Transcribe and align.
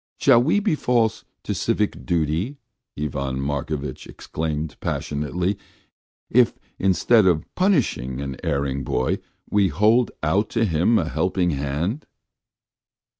"Shall 0.19 0.41
we 0.41 0.59
be 0.59 0.73
false 0.73 1.25
to 1.43 1.53
civic 1.53 2.07
duty," 2.07 2.57
Ivan 2.99 3.39
Markovitch 3.39 4.07
exclaimed 4.07 4.75
passionately, 4.79 5.59
"if 6.27 6.57
instead 6.79 7.27
of 7.27 7.45
punishing 7.53 8.19
an 8.19 8.35
erring 8.43 8.83
boy 8.83 9.19
we 9.47 9.67
hold 9.67 10.09
out 10.23 10.49
to 10.57 10.65
him 10.65 10.97
a 10.97 11.07
helping 11.07 11.51
hand?" 11.51 12.07